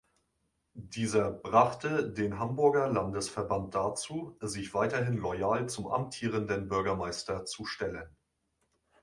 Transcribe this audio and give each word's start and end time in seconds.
Dieser 0.73 1.29
brachte 1.29 2.09
den 2.11 2.39
Hamburger 2.39 2.89
Landesverband 2.89 3.75
dazu, 3.75 4.35
sich 4.41 4.73
weiterhin 4.73 5.15
loyal 5.15 5.69
zum 5.69 5.89
amtierenden 5.91 6.67
Bürgermeister 6.69 7.45
zu 7.45 7.65
stellen. 7.65 8.09